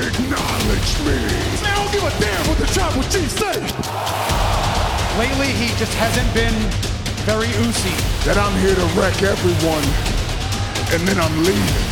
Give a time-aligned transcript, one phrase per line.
[0.00, 1.12] Acknowledge me.
[1.60, 3.60] I don't give a damn what the tribal chief say.
[5.18, 6.54] Lately, he just hasn't been
[7.28, 7.92] very oozy.
[8.24, 9.84] That I'm here to wreck everyone,
[10.94, 11.84] and then I'm leaving.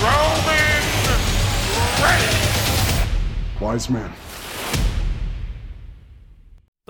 [0.00, 0.82] Roman
[2.00, 3.60] Reigns.
[3.60, 4.21] Wise man.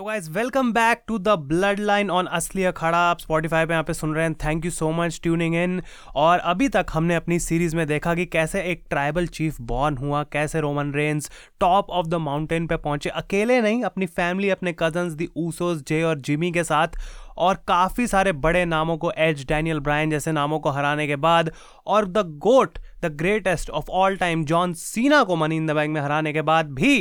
[0.02, 3.84] तो guys welcome back to the blood line on असली अखाड़ा आप Spotify पे यहाँ
[3.84, 5.80] पे सुन रहे हैं thank you so much tuning in
[6.14, 10.22] और अभी तक हमने अपनी सीरीज़ में देखा कि कैसे एक ट्राइबल चीफ बॉर्न हुआ,
[10.22, 11.30] कैसे Roman Reigns
[11.60, 16.02] top of the mountain पे पहुँचे। अकेले नहीं, अपनी फैमिली अपने कजन्स दी ऊसोस जे
[16.02, 16.98] और जिमी के साथ।
[17.36, 21.50] और काफ़ी सारे बड़े नामों को एज डैनियल ब्रायन जैसे नामों को हराने के बाद
[21.86, 25.94] और the goat the greatest of all time John Cena को मनी इन द बैंक
[25.94, 26.96] में हराने के बाद भी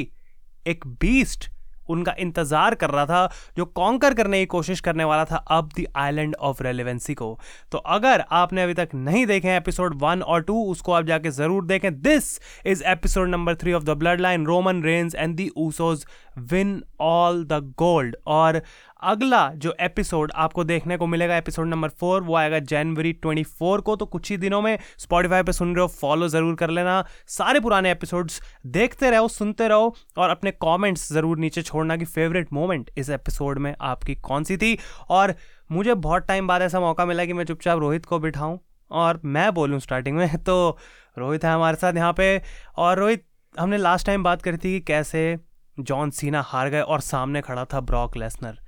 [0.65, 1.49] एक बीस्ट
[1.91, 5.85] उनका इंतज़ार कर रहा था, जो कॉन्कर करने की कोशिश करने वाला था अब द
[5.97, 7.37] आइलैंड ऑफ़ रेलिवेंसी को।
[7.71, 11.65] तो अगर आपने अभी तक नहीं देखे एपिसोड वन और टू उसको आप जाके ज़रूर
[11.65, 16.05] देखें। This is episode number three of the blood line Roman Reigns and the Usos
[16.51, 18.61] win all the gold और
[19.03, 23.81] अगला जो एपिसोड आपको देखने को मिलेगा एपिसोड नंबर फोर वो आएगा जनवरी ट्वेंटी फोर
[23.81, 27.03] को। तो कुछ ही दिनों में स्पॉटीफाई पे सुन रहे हो फॉलो ज़रूर कर लेना।
[27.27, 32.53] सारे पुराने एपिसोड्स देखते रहो, सुनते रहो और अपने कमेंट्स ज़रूर नीचे छोड़ना कि फेवरेट
[32.53, 34.77] मोमेंट इस एपिसोड में आपकी कौन सी थी।
[35.09, 35.35] और
[35.71, 38.59] मुझे बहुत टाइम बाद ऐसा मौका मिला कि मैं चुपचाप रोहित को बिठाऊँ
[38.91, 40.77] और मैं बोलूँ स्टार्टिंग में। तो
[41.17, 42.41] रोहित है हमारे साथ यहाँ पे
[42.77, 45.37] और रोहित, हमने लास्ट टाइम बात करी थी कि कैसे
[45.79, 48.59] जॉन सीना हार गए और सामने खड़ा था ब्रॉक लेसनर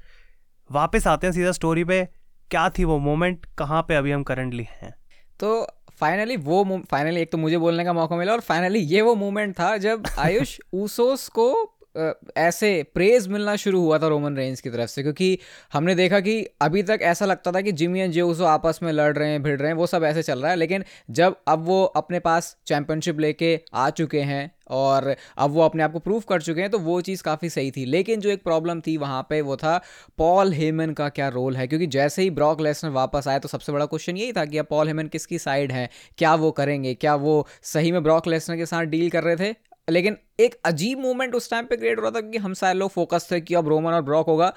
[0.71, 2.07] वापस आते हैं सीधा स्टोरी पे
[2.51, 4.93] क्या थी वो मोमेंट कहाँ पे अभी हम करंटली हैं?
[5.39, 5.67] तो
[5.99, 9.59] फाइनली वो फाइनली एक तो मुझे बोलने का मौका मिला और फाइनली ये वो मोमेंट
[9.59, 11.72] था जब आयुष ऊसोस को
[12.37, 15.37] ऐसे प्रेज मिलना शुरू हुआ था रोमन रेंज की तरफ़ से, क्योंकि
[15.73, 19.17] हमने देखा कि अभी तक ऐसा लगता था कि जिमी एंड जेउसो आपस में लड़
[19.17, 21.83] रहे हैं, भिड़ रहे हैं, वो सब ऐसे चल रहा है, लेकिन जब अब वो
[21.85, 26.41] अपने पास चैंपियनशिप लेके आ चुके हैं और अब वो अपने आप को प्रूव कर
[26.41, 29.41] चुके हैं तो वो चीज़ काफ़ी सही थी। लेकिन जो एक प्रॉब्लम थी वहाँ पे,
[29.41, 29.79] वो था
[30.17, 31.67] पॉल हेमन का क्या रोल है?
[31.67, 34.65] क्योंकि जैसे ही ब्रॉक लेसनर वापस आए तो सबसे बड़ा क्वेश्चन यही था कि अब
[34.65, 35.89] पॉल हेमन किसकी साइड है?
[36.17, 36.93] क्या वो करेंगे?
[36.95, 39.55] क्या वो सही में ब्रॉक लेसनर के साथ डील कर रहे थे?
[39.89, 42.91] लेकिन एक अजीब मोमेंट उस टाइम पे क्रिएट हो रहा था कि हम सारे लोग
[42.91, 44.53] फोकस थे कि अब रोमन और ब्रॉक होगा।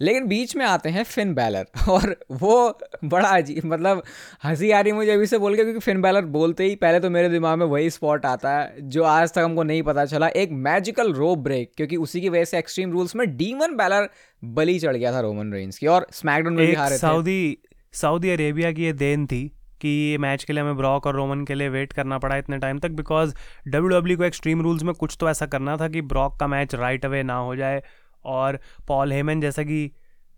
[0.00, 4.02] लेकिन बीच में आते हैं फिन बैलर और वो बड़ा अजीब मतलब
[4.44, 7.10] हँसी आ रही मुझे अभी से बोल के क्योंकि फिन बैलर बोलते ही पहले तो
[7.10, 10.50] मेरे दिमाग में वही स्पॉट आता है जो आज तक हमको नहीं पता चला। एक
[10.50, 14.08] मैजिकल रोप ब्रेक क्योंकि उसी की वजह से एक्सट्रीम रूल्स में डीमन बैलर
[14.44, 17.58] बली चढ़ गया था रोमन रेंज की और स्मैकडाउन में भी हारे सऊदी
[17.92, 21.44] सऊदी अरेबिया की ये देन थी कि ये मैच के लिए हमें ब्रॉक और रोमन
[21.44, 23.34] के लिए वेट करना पड़ा इतने टाइम तक बिकॉज़
[23.68, 26.74] डब्ल्यू डब्ल्यू को एक्सट्रीम रूल्स में कुछ तो ऐसा करना था कि ब्रॉक का मैच
[26.74, 27.82] राइट अवे ना हो जाए।
[28.24, 29.90] और पॉल हेमन जैसा कि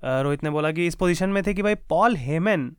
[0.03, 2.71] रोहित ने बोला कि इस पोजीशन में थे कि भाई पॉल हेमन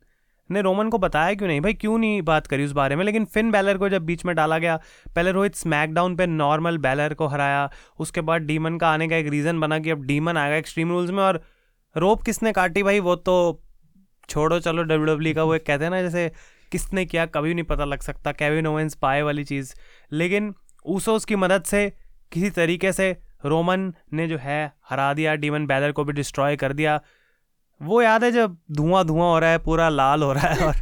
[0.50, 1.60] ने रोमन को बताया क्यों नहीं?
[1.60, 3.04] भाई क्यों नहीं बात करी उस बारे में?
[3.04, 4.76] लेकिन फिन बैलर को जब बीच में डाला गया,
[5.16, 9.28] पहले रोहित स्मैकडाउन पे नॉर्मल बैलर को हराया, उसके बाद डीमन का आने का एक
[9.28, 11.40] रीज़न बना कि अब डीमन आएगा एक्सट्रीम रूल्स में और
[11.96, 13.00] रोप किसने काटी भाई?
[13.00, 13.62] वो तो
[14.30, 16.30] छोड़ो, चलो डब्ल्यू डब्ल्यू का वो एक कहते हैं ना, जैसे
[16.72, 19.74] किसने किया, कभी नहीं पता लग सकता केविन ओवेंस पाए वाली चीज़।
[20.12, 20.54] लेकिन
[20.86, 21.92] ऊसोस उसकी मदद से,
[22.32, 26.72] किसी तरीके से रोमन ने जो है, हरा दिया डीमन बैलर को भी डिस्ट्रॉय कर
[26.72, 27.00] दिया।
[27.80, 30.74] वो याद है जब धुआँ धुआँ हो रहा है, पूरा लाल हो रहा है और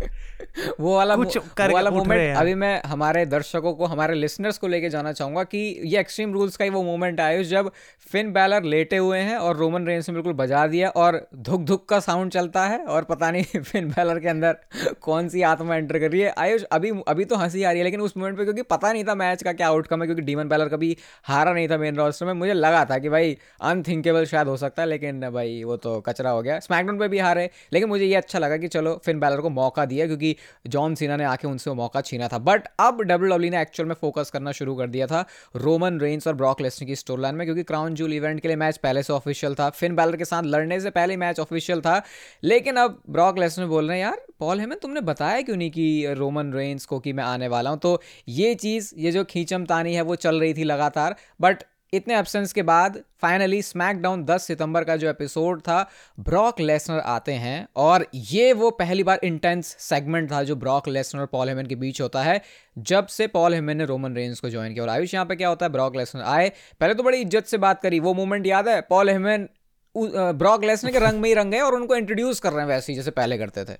[0.80, 4.88] वो वाला कुछ कर वाला मोमेंट अभी मैं हमारे दर्शकों को हमारे लिसनर्स को लेके
[4.90, 7.70] जाना चाहूँगा कि ये एक्सट्रीम रूल्स का ही वो मोमेंट आया जब
[8.12, 11.88] फिन बैलर लेटे हुए हैं और रोमन रेंज ने बिल्कुल बजा दिया और धुक धुक
[11.88, 14.56] का साउंड चलता है और पता नहीं फिन बैलर के अंदर
[15.00, 17.84] कौन सी आत्मा एंटर कर रही है। आयुष अभी अभी तो हँसी आ रही है
[17.84, 20.48] लेकिन उस मोमेंट पर क्योंकि पता नहीं था मैच का क्या आउटकम है क्योंकि डीमन
[20.48, 24.48] बैलर कभी हारा नहीं था मेन रोस्टर में। मुझे लगा था कि भाई अनथिंकेबल शायद
[24.48, 27.88] हो सकता है लेकिन भाई वो तो कचरा हो गया। स्मैकडाउन पे भी हारे लेकिन
[27.88, 30.36] मुझे ये अच्छा लगा कि चलो फिन बैलर को मौका दिया क्योंकि
[30.66, 33.94] जॉन सीना ने आके उनसे मौका छीना था। बट अब डब्ल्यू डब्ल्यू ने एक्चुअल में
[33.94, 35.24] फोकस करना शुरू कर दिया था
[35.56, 38.56] रोमन रेंस और ब्रॉक लेस्टर की स्टोर लाइन में, क्योंकि क्राउन जूल इवेंट के लिए
[38.56, 42.02] मैच पहले से ऑफिशियल था। फिन बैलर के साथ लड़ने से पहले मैच ऑफिशियल था।
[42.44, 46.14] लेकिन अब ब्रॉक लेस्टर बोल रहे हैं, यार पॉल हेमन तुमने बताया क्यों नहीं कि
[46.14, 47.78] रोमन रेंस को कि मैं आने वाला हूँ?
[47.78, 52.16] तो ये चीज़, ये जो खींचम तानी है, वो चल रही थी लगातार। बट इतने
[52.18, 55.88] एब्सेंस के बाद फाइनली स्मैकडाउन 10 सितंबर का जो एपिसोड था
[56.20, 61.20] ब्रॉक लेसनर आते हैं और ये वो पहली बार इंटेंस सेगमेंट था जो ब्रॉक लेसनर
[61.20, 62.40] और पॉल हेमन के बीच होता है,
[62.78, 65.48] जब से पॉल हेमन ने रोमन रेंज को ज्वाइन किया। और आयुष, यहाँ पे क्या
[65.48, 65.72] होता है?
[65.72, 68.80] ब्रॉक लेसनर आए। पहले तो बड़ी इज़्ज़त से बात करी, वो मोमेंट याद है?
[68.80, 69.48] पॉल हेमन
[69.94, 72.92] ब्रॉक लेसनर के रंग में ही रंग गए और उनको इंट्रोड्यूस कर रहे हैं वैसे
[72.92, 73.76] ही, जैसे पहले करते थे।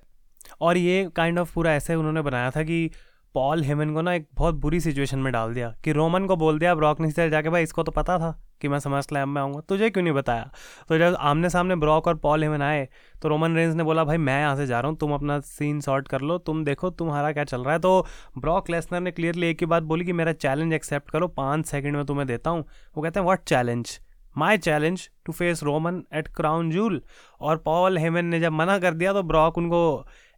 [0.61, 2.89] और ये काइंड kind ऑफ़ of पूरा ऐसे उन्होंने बनाया था कि
[3.35, 6.59] पॉल हेमन को ना एक बहुत बुरी सिचुएशन में डाल दिया कि रोमन को बोल
[6.59, 8.31] दिया ब्रॉक ने से जाके भाई, इसको तो पता था
[8.61, 10.49] कि मैं समर स्लैम में आऊँगा। तुझे क्यों नहीं बताया?
[10.89, 12.87] तो जब आमने सामने ब्रॉक और पॉल हेमन आए
[13.21, 15.79] तो रोमन रेंज ने बोला, भाई, मैं यहाँ से जा रहा हूँ, तुम अपना सीन
[15.79, 17.79] सॉर्ट कर लो, तुम देखो, तुम्हारा क्या चल रहा है?
[17.79, 18.05] तो
[18.37, 21.95] ब्रॉक लेसनर ने क्लियरली एक ही बात बोली कि, मेरा चैलेंज एक्सेप्ट करो, पाँच सेकंड
[21.95, 22.65] में तुम्हें देता हूँ।
[22.97, 23.99] वो कहते हैं what challenge
[24.35, 27.01] my challenge to face Roman at crown jewel
[27.41, 29.79] और पॉल हेमन ने जब मना कर दिया तो ब्रॉक उनको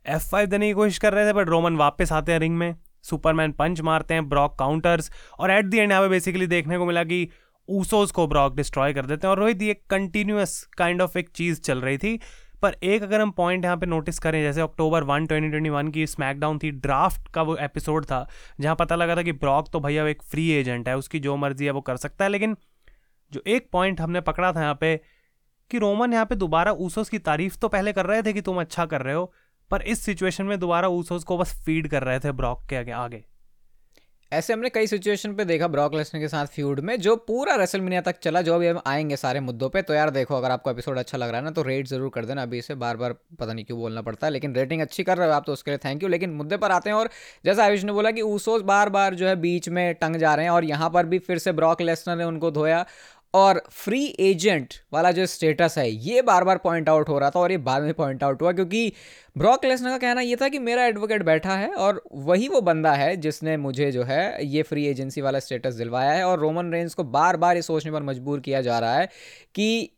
[0.05, 2.75] एफ़ फाइव देने की कोशिश कर रहे थे बट रोमन वापस आते हैं रिंग में।
[3.03, 6.85] सुपरमैन पंच मारते हैं ब्रॉक काउंटर्स और एट दी एंड यहाँ पे बेसिकली देखने को
[6.85, 7.27] मिला कि
[7.69, 11.61] ऊसोस को ब्रॉक डिस्ट्रॉय कर देते हैं, और रोहित, ये कंटिन्यूस काइंड ऑफ़ एक चीज़
[11.61, 12.19] चल रही थी।
[12.61, 15.87] पर एक अगर हम पॉइंट यहाँ पे नोटिस करें, जैसे October one twenty twenty one
[15.87, 18.27] की स्मैकडाउन थी ड्राफ्ट का वो एपिसोड था,
[18.59, 21.65] जहाँ पता लगा था कि ब्रॉक तो भैया एक फ्री एजेंट है, उसकी जो मर्ज़ी
[21.65, 22.55] है वो कर सकता है, लेकिन
[23.31, 24.95] जो एक पॉइंट हमने पकड़ा था यहाँ पे
[25.71, 28.59] कि रोमन यहाँ पे दोबारा ऊसोस की तारीफ़ तो पहले कर रहे थे कि तुम
[28.61, 29.31] अच्छा कर रहे हो
[29.71, 32.91] पर इस सिचुएशन में दोबारा ऊसोस को बस फ़ीड कर रहे थे ब्रॉक के आगे
[32.93, 33.23] आगे।
[34.31, 38.01] ऐसे हमने कई सिचुएशन पे देखा ब्रॉक लेसनर के साथ फ्यूड में, जो पूरा रेसलमिनिया
[38.01, 40.97] तक चला, जो अभी हम आएँगे सारे मुद्दों पे तो यार देखो, अगर आपको एपिसोड
[40.97, 43.53] अच्छा लग रहा है ना तो रेट ज़रूर कर देना। अभी इसे बार बार पता
[43.53, 45.77] नहीं क्यों बोलना पड़ता है, लेकिन रेटिंग अच्छी कर रहे हो आप तो उसके लिए
[45.85, 47.09] थैंक यू लेकिन मुद्दे पर आते हैं, और
[47.45, 50.45] जैसा आयुष ने बोला कि ऊसोस बार बार जो है बीच में टंग जा रहे
[50.45, 52.85] हैं, और यहाँ पर भी फिर से ब्रॉक लेसनर ने उनको धोया
[53.33, 57.39] और फ्री एजेंट वाला जो स्टेटस है, ये बार बार पॉइंट आउट हो रहा था
[57.39, 58.91] और ये बाद में पॉइंट आउट हुआ क्योंकि
[59.35, 62.93] ब्रॉक लेसनर का कहना ये था कि मेरा एडवोकेट बैठा है और वही वो बंदा
[62.93, 66.93] है जिसने मुझे जो है ये फ्री एजेंसी वाला स्टेटस दिलवाया है और रोमन रेंज
[66.93, 69.09] को बार बार ये सोचने पर मजबूर किया जा रहा है
[69.55, 69.89] कि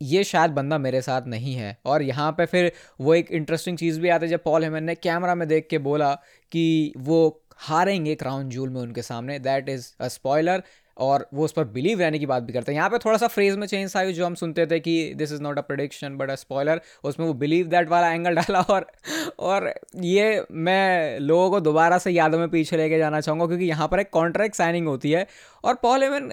[0.00, 4.00] ये शायद बंदा मेरे साथ नहीं है। और यहाँ पे फिर वो एक इंटरेस्टिंग चीज़
[4.00, 6.12] भी आती है जब पॉल हेमन ने कैमरा में देख के बोला
[6.52, 7.18] कि वो
[7.58, 10.62] हारेंगे क्राउन जूल में उनके सामने। दैट इज़ अ स्पॉयलर
[10.98, 13.26] और वो उस पर बिलीव रहने की बात भी करते हैं। यहाँ पे थोड़ा सा
[13.26, 16.30] फ्रेज में चेंज आई जो हम सुनते थे कि this is not a prediction but
[16.30, 18.86] a spoiler उसमें वो बिलीव दैट वाला एंगल डाला और
[19.38, 23.88] और ये मैं लोगों को दोबारा से यादों में पीछे लेके जाना चाहूँगा क्योंकि यहाँ
[23.88, 25.26] पर एक कॉन्ट्रैक्ट साइनिंग होती है
[25.64, 26.28] और पॉल एवन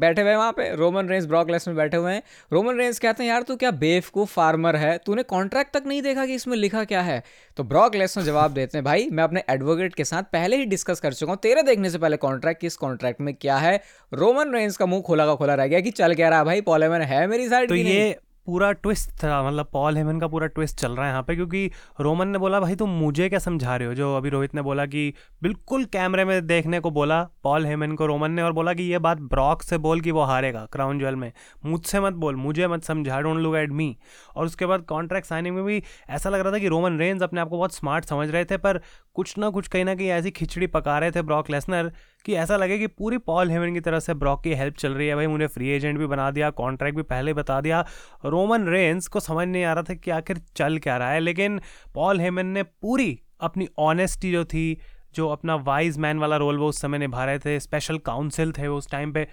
[0.00, 2.22] बैठे हुए हैं वहाँ पे। रोमन रेंस ब्रॉकलेस में बैठे हुए हैं।
[2.52, 4.96] रोमन रेंस कहते हैं यार तू क्या बेवकूफ़ फार्मर है?
[4.98, 7.22] तूने कॉन्ट्रैक्ट तक नहीं देखा कि इसमें लिखा क्या है?
[7.56, 11.00] तो ब्रॉक लेसनर जवाब देते हैं भाई मैं अपने एडवोकेट के साथ पहले ही डिस्कस
[11.00, 13.80] कर चुका हूँ। तेरे देखने से पहले कॉन्ट्रैक्ट किस कॉन्ट्रैक्ट में क्या है?
[14.12, 16.82] रोमन रेंस का मुँह खोला का खोला रह गया कि चल कह रहा भाई पॉल
[16.82, 18.16] एवन है मेरी साइड तो ये
[18.48, 21.70] पूरा ट्विस्ट था मतलब पॉल हेमन का पूरा ट्विस्ट चल रहा है यहाँ पे, क्योंकि
[22.00, 23.94] रोमन ने बोला, भाई तुम मुझे क्या समझा रहे हो?
[23.94, 25.12] जो अभी रोहित ने बोला कि
[25.42, 28.98] बिल्कुल कैमरे में देखने को बोला पॉल हेमन को रोमन ने, और बोला कि ये
[28.98, 31.32] बात ब्रॉक से बोल कि वो हारेगा क्राउन ज्वेल में।
[31.66, 33.96] मुझसे मत बोल, मुझे मत समझा डोंट लुक एट मी
[34.36, 37.40] और उसके बाद कॉन्ट्रैक्ट साइनिंग में भी ऐसा लग रहा था कि रोमन रेंज अपने
[37.40, 38.80] आप को बहुत स्मार्ट समझ रहे थे, पर
[39.14, 41.92] कुछ ना कुछ कहीं ना कहीं ऐसी खिचड़ी पका रहे थे ब्रॉक लेसनर
[42.24, 45.06] कि ऐसा लगे कि पूरी पॉल हेमन की तरफ़ से ब्रॉक की हेल्प चल रही
[45.08, 47.84] है। भाई उन्हें फ्री एजेंट भी बना दिया कॉन्ट्रैक्ट भी पहले बता दिया।
[48.24, 51.60] रोमन रेंस को समझ नहीं आ रहा था कि आखिर चल क्या रहा है, लेकिन
[51.94, 54.80] पॉल हेमन ने पूरी अपनी ऑनेस्टी जो थी,
[55.14, 58.68] जो अपना वाइज मैन वाला रोल वो उस समय निभा रहे थे स्पेशल काउंसिल थे
[58.68, 59.26] वो उस टाइम पे,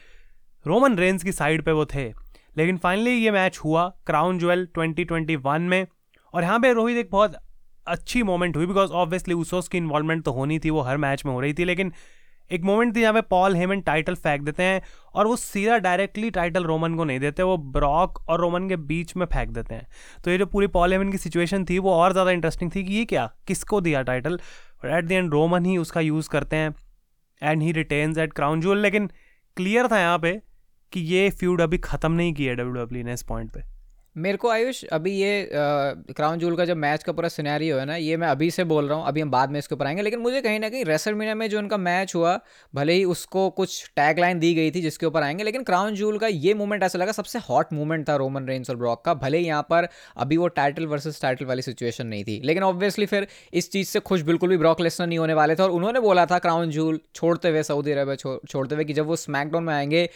[0.66, 2.08] रोमन रेंस की साइड पे वो थे।
[2.58, 5.86] लेकिन फाइनली ये मैच हुआ क्राउन ज्वेल 2021 में,
[6.34, 7.36] और यहाँ पे रोहित एक बहुत
[7.88, 11.34] अच्छी मोमेंट हुई बिकॉज़ ऑब्वियसली उसोस की इन्वॉल्वमेंट तो होनी थी, वो हर मैच में
[11.34, 11.92] हो रही थी, लेकिन
[12.52, 14.82] एक मोमेंट थी जहाँ पे पॉल हेमन टाइटल फेंक देते हैं
[15.16, 19.16] और वो सीधा डायरेक्टली टाइटल रोमन को नहीं देते, वो ब्रॉक और रोमन के बीच
[19.16, 19.88] में फेंक देते हैं।
[20.26, 22.94] तो ये जो पूरी पॉल हेमन की सिचुएशन थी, वो और ज़्यादा इंटरेस्टिंग थी कि
[22.94, 23.30] ये क्या?
[23.48, 24.40] किसको दिया title
[24.86, 26.74] at the end Roman ही उसका यूज़ करते हैं
[27.42, 29.08] and he retains at Crown Jewel लेकिन
[29.58, 30.40] क्लियर था यहाँ पे
[30.94, 33.75] कि ये फ्यूड अभी ख़त्म नहीं किया डब्ल्यू डब्ल्यू ने इस पॉइंट पे।
[34.16, 37.96] मेरे को आयुष, अभी ये क्राउन जूल का जो मैच का पूरा सिनेरियो है ना,
[37.96, 40.20] ये मैं अभी से बोल रहा हूँ, अभी हम बाद में इसके ऊपर आएँगे, लेकिन
[40.20, 42.40] मुझे कहीं ना कहीं रेसलमीनिया में जो उनका मैच हुआ,
[42.74, 46.18] भले ही उसको कुछ टैग लाइन दी गई थी जिसके ऊपर आएँगे, लेकिन क्राउन जूल
[46.18, 49.38] का ये मूवमेंट ऐसा लगा सबसे हॉट मूवमेंट था रोमन रेंस और ब्रॉक का, भले
[49.38, 49.88] ही यहाँ पर
[50.18, 54.00] अभी वो टाइटल वर्सेज टाइटल वाली सिचुएशन नहीं थी, लेकिन ऑब्वियसली फिर इस चीज़ से
[54.02, 57.00] खुश बिल्कुल भी ब्रॉक लेसनर नहीं होने वाले थे, और उन्होंने बोला था क्राउन जूल
[57.16, 60.10] छोड़ते हुए सऊदी अरबिया छोड़ते हुए कि जब वो स्मैकडाउन में आएँगे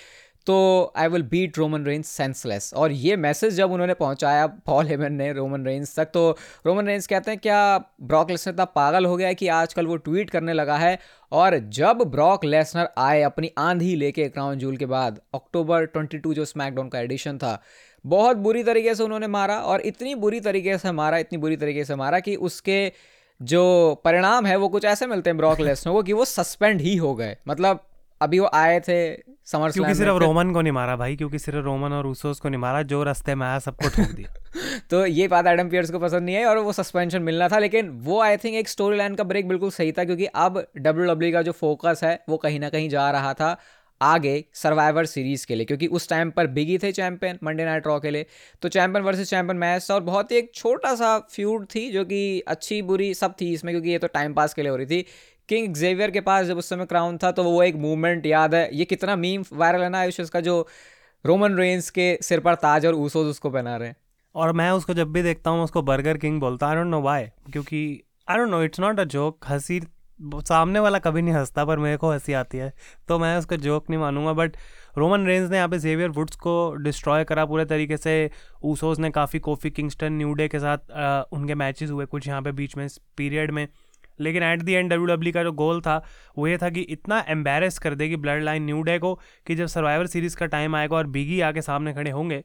[0.49, 5.13] तो I will beat Roman Reigns senseless और ये मैसेज जब उन्होंने पहुँचाया पॉल हेमन
[5.13, 6.29] ने रोमन रेंज तक तो
[6.65, 9.95] रोमन रेंज कहते हैं, क्या ब्रॉक लेसनर इतना पागल हो गया है कि आजकल वो
[9.97, 10.97] ट्वीट करने लगा है?
[11.31, 16.45] और जब ब्रॉक लेसनर आए अपनी आंधी लेके क्राउन जूल के बाद अक्टूबर 22 जो
[16.45, 17.61] स्मैकडाउन का एडिशन था,
[18.05, 21.85] बहुत बुरी तरीके से उन्होंने मारा और इतनी बुरी तरीके से मारा, इतनी बुरी तरीके
[21.85, 22.91] से मारा कि उसके
[23.39, 26.95] जो परिणाम है वो कुछ ऐसे मिलते हैं ब्रॉक लेसनर को कि वो सस्पेंड ही
[26.95, 27.85] हो गए। मतलब
[28.21, 28.99] अभी वो आए थे
[29.45, 32.59] समर क्योंकि सिर्फ़ रोमन को नहीं मारा भाई क्योंकि सिर्फ़ रोमन और उसोस को नहीं
[32.59, 36.23] मारा जो रास्ते में आया सबको ठोक दिया। तो ये बात एडम पियर्स को पसंद
[36.23, 39.23] नहीं है और वो सस्पेंशन मिलना था लेकिन वो आई थिंक एक स्टोरी लाइन का
[39.23, 42.59] ब्रेक बिल्कुल सही था क्योंकि अब डब्ल्यू डब्ल्यू e का जो फोकस है वो कहीं
[42.59, 43.57] ना कहीं जा रहा था
[44.01, 47.99] आगे सर्वाइवर सीरीज़ के लिए क्योंकि उस टाइम पर बिगी थे चैंपियन मंडे नाइट रॉ
[47.99, 48.25] के लिए।
[48.61, 52.03] तो चैंपियन वर्सेस चैंपियन मैच था और बहुत ही एक छोटा सा फ्यूड थी जो
[52.05, 54.85] कि अच्छी बुरी सब थी इसमें क्योंकि ये तो टाइम पास के लिए हो रही
[54.88, 55.05] थी।
[55.49, 58.69] किंग जेवियर के पास जब उस समय क्राउन था तो वो एक मूवमेंट याद है।
[58.73, 60.55] ये कितना मीम वायरल है ना आयुष इसका जो
[61.25, 63.95] रोमन रेंस के सिर पर ताज और ऊसोज उसको पहना रहे हैं।
[64.35, 67.25] और मैं उसको जब भी देखता हूँ उसको बर्गर किंग बोलता आई डोंट नो वाई
[67.51, 67.79] क्योंकि
[68.29, 69.81] I don't know it's not a joke हँसी
[70.19, 72.73] सामने वाला कभी नहीं हंसता पर मेरे को हँसी आती है
[73.07, 74.57] तो मैं उसका जोक नहीं मानूँगा। बट
[74.97, 78.29] रोमन रेंज ने यहाँ पे जेवियर वुड्स को डिस्ट्रॉय करा पूरे तरीके से।
[78.63, 82.51] ऊसोज ने काफ़ी कोफी किंगस्टन न्यूडे के साथ आ, उनके मैचेस हुए कुछ यहाँ पे
[82.51, 82.87] बीच में
[83.17, 83.67] पीरियड में।
[84.19, 85.97] लेकिन एट दी एंड डब्ल्यू का जो गोल था,
[86.38, 89.13] वो ये था कि इतना एम्बेरस कर देगी ब्लड लाइन न्यू डे को
[89.47, 92.43] कि जब सर्वाइवर सीरीज़ का टाइम आएगा और बिगी आके सामने खड़े होंगे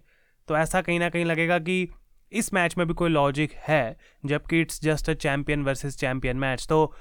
[0.49, 1.89] तो ऐसा कहीं ना कहीं लगेगा कि
[2.33, 6.67] इस मैच में भी कोई लॉजिक है, जबकि it's just a champion versus champion match
[6.69, 6.95] तो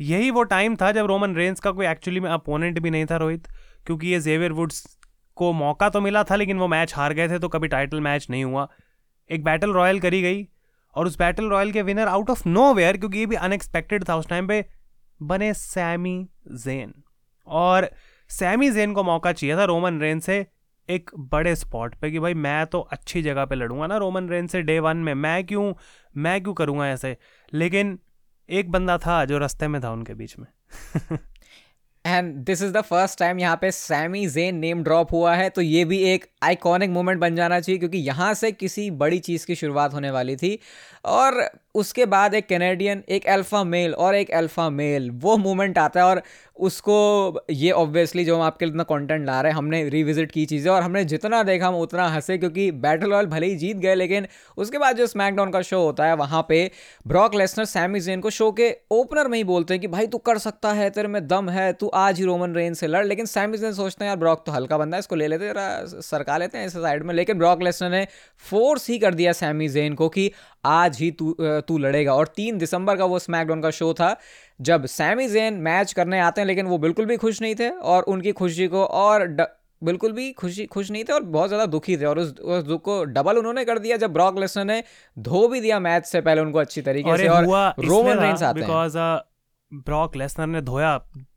[0.00, 3.16] यही वो टाइम था जब रोमन रेंस का कोई एक्चुअली में अपोनेंट भी नहीं था
[3.16, 3.46] रोहित,
[3.86, 4.86] क्योंकि ये जेवियर वुड्स
[5.36, 8.26] को मौका तो मिला था, लेकिन वो मैच हार गए थे तो कभी टाइटल मैच
[8.30, 8.68] नहीं हुआ.
[9.30, 10.42] एक बैटल रॉयल करी गई
[10.96, 14.16] और उस बैटल रॉयल के winner out of nowhere क्योंकि ये भी अनएक्सपेक्टेड था
[14.16, 14.66] उस टाइम पे,
[15.22, 16.94] बने सैमी जेन
[17.46, 17.90] और
[18.28, 20.46] सैमी जेन को मौका चाहिए था रोमन रेन से
[20.90, 24.46] एक बड़े स्पॉट पे कि भाई मैं तो अच्छी जगह पे लड़ूँगा ना रोमन रेन
[24.46, 25.74] से डे वन में। मैं क्यों
[26.16, 27.16] मैं क्यों करूँगा ऐसे?
[27.52, 27.98] लेकिन
[28.50, 30.46] एक बंदा था जो रास्ते में था उनके बीच में।
[32.04, 35.60] And this is the first time यहाँ पे सैमी जेन नेम ड्रॉप हुआ है तो
[35.60, 39.54] ये भी एक आइकॉनिक मोमेंट बन जाना चाहिए, क्योंकि यहाँ से किसी बड़ी चीज़ की
[39.54, 40.58] शुरुआत होने वाली थी।
[41.04, 41.40] और
[41.74, 46.06] उसके बाद एक कैनेडियन एक अल्फ़ा मेल और एक अल्फ़ा मेल वो मोमेंट आता है
[46.06, 46.22] और
[46.56, 46.96] उसको
[47.50, 50.70] ये ऑब्वियसली जो हम आपके लिए इतना कंटेंट ला रहे हैं, हमने रिविजिट की चीज़ें
[50.72, 54.26] और हमने जितना देखा हम उतना हंसे क्योंकि बैटल रॉयल भले ही जीत गए लेकिन
[54.56, 56.70] उसके बाद जो स्मैकडाउन का शो होता है, वहाँ पे
[57.06, 60.18] ब्रॉक लेसनर सैमी जेन को शो के ओपनर में ही बोलते हैं कि, भाई तू
[60.18, 63.26] कर सकता है, तेरे में दम है, तू आज ही रोमन रेन से लड़। लेकिन
[63.26, 66.36] सैमी जेन सोचते हैं, यार ब्रॉक तो हल्का बंदा है, इसको ले लेते जरा सरका
[66.38, 68.06] लेते हैं इस साइड में। लेकिन ब्रॉक लेसनर ने
[68.44, 70.30] फोर्स ही कर दिया सैमी जेन को कि
[70.66, 74.16] आज ही तू तू लड़ेगा। और तीन दिसंबर का वो स्मैकडाउन का शो था
[74.60, 78.02] जब सैमी जेन मैच करने आते हैं लेकिन वो बिल्कुल भी खुश नहीं थे और
[78.04, 79.46] उनकी खुशी को और ड...
[79.82, 82.82] बिल्कुल भी खुशी खुश नहीं थे और बहुत ज़्यादा दुखी थे। और उस उस दुख
[82.82, 84.82] को डबल उन्होंने कर दिया जब ब्रॉक लेसनर ने
[85.16, 87.44] धो भी दिया मैच से पहले उनको अच्छी तरीके से। और
[87.80, 89.20] रोमन रेंस आते हैं।
[89.72, 90.96] ब्रॉक लेसनर ने धोया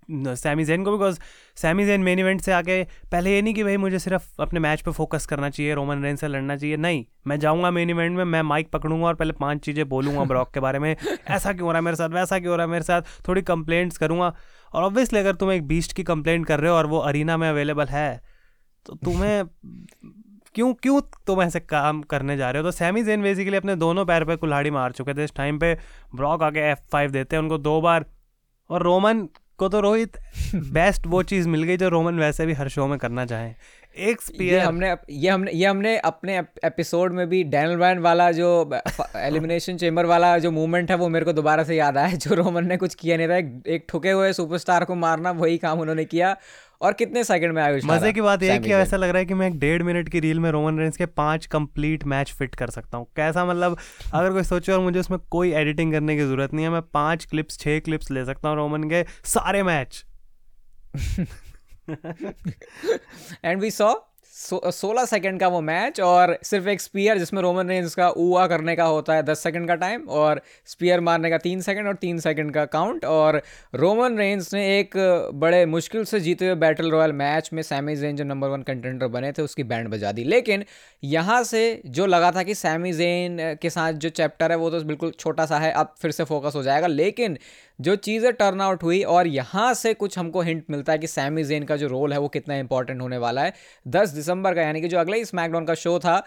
[0.10, 1.20] सैमी जेन को because
[1.58, 4.82] Sammy Zayn main event से आके पहले ये नहीं कि भाई मुझे सिर्फ़ अपने मैच
[4.82, 8.24] पे फोकस करना चाहिए रोमन रेन से लड़ना चाहिए। नहीं मैं जाऊँगा मेन इवेंट में
[8.26, 10.96] मैं माइक पकड़ूँगा और पहले पाँच चीज़ें बोलूँगा ब्रॉक के बारे में।
[11.30, 13.02] ऐसा क्यों हो रहा है मेरे साथ वैसा क्यों हो रहा है मेरे साथ?
[13.28, 14.34] थोड़ी कंप्लेंट्स करूँगा।
[14.74, 17.50] और ऑब्वियसली अगर तुम एक बीस्ट की कंप्लेंट कर रहे हो और वो अरीना में
[17.50, 18.22] अवेलेबल है
[18.86, 19.44] तो तुम्हें
[20.56, 22.68] क्यों क्यों तुम ऐसे काम करने जा रहे हो?
[22.68, 25.74] तो सैमी जेन बेसिकली अपने दोनों पैर पे कुल्हाड़ी मार चुके थे। इस टाइम पे
[26.16, 28.06] ब्रॉक आके एफ़ फाइव देते हैं उनको दो बार।
[28.70, 30.18] और रोमन को तो रोहित
[30.56, 33.52] बेस्ट वो चीज़ मिल गई जो रोमन वैसे भी हर शो में करना चाहे।
[33.98, 38.32] एक स्पीयर ये हमने ये हमने ये हमने अपने एपिसोड में भी डैनल वैन वाला
[38.32, 38.50] जो
[39.16, 42.66] एलिमिनेशन चेम्बर वाला जो मूवमेंट है, वो मेरे को दोबारा से याद आया, जो रोमन
[42.66, 43.38] ने कुछ किया नहीं था।
[43.72, 46.36] एक ठुके हुए सुपरस्टार को मारना, वही काम उन्होंने किया।
[46.82, 49.34] और कितने सेकंड में आयुष मज़े की बात यह कि ऐसा लग रहा है कि
[49.34, 52.70] मैं एक डेढ़ मिनट की रील में रोमन रेंस के पाँच कंप्लीट मैच फिट कर
[52.70, 53.78] सकता हूँ। कैसा मतलब
[54.14, 57.26] अगर कोई सोचे और मुझे उसमें कोई एडिटिंग करने की ज़रूरत नहीं है मैं पाँच
[57.26, 60.04] क्लिप्स छह क्लिप्स ले सकता हूँ रोमन के सारे मैच
[63.46, 63.94] एंड वी सॉ
[64.50, 68.76] सोलह सेकेंड का वो मैच और सिर्फ़ एक स्पीयर जिसमें रोमन रेंज का ऊआ करने
[68.76, 72.20] का होता है दस सेकेंड का टाइम और स्पीयर मारने का तीन सेकेंड और तीन
[72.20, 73.42] सेकेंड का काउंट और
[73.76, 74.98] रोमन रेंज ने एक
[75.36, 79.08] बड़े मुश्किल से जीते हुए बैटल रॉयल मैच में सैमी जेन जो नंबर वन कंटेंडर
[79.08, 80.64] बने थे, उसकी बैंड बजा दी। लेकिन
[81.04, 84.82] यहाँ से जो लगा था कि सैमी जेन के साथ जो चैप्टर है, वो तो
[84.84, 87.38] बिल्कुल छोटा सा है, अब फिर से फोकस हो जाएगा। लेकिन
[87.80, 91.44] जो चीज़ें टर्न आउट हुई और यहाँ से कुछ हमको हिंट मिलता है कि सैमी
[91.44, 93.54] जेन का जो रोल है वो कितना इंपॉर्टेंट होने वाला है।
[93.88, 96.18] दस दिसंबर का, यानी कि जो अगला ही स्मैकडाउन का शो था